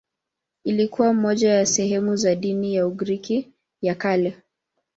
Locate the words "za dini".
2.15-2.75